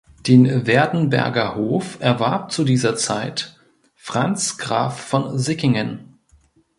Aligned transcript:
Den 0.25 0.65
Werdenberger 0.65 1.53
Hof 1.53 1.97
erwarb 1.99 2.51
zu 2.51 2.63
dieser 2.63 2.95
Zeit 2.95 3.59
Franz 3.93 4.57
Graf 4.57 4.99
von 4.99 5.37
Sickingen. 5.37 6.17